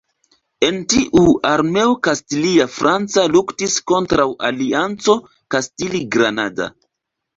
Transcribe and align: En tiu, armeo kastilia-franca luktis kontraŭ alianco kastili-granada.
En 0.67 0.77
tiu, 0.93 1.25
armeo 1.49 1.91
kastilia-franca 2.07 3.27
luktis 3.35 3.77
kontraŭ 3.93 4.27
alianco 4.49 5.19
kastili-granada. 5.57 6.73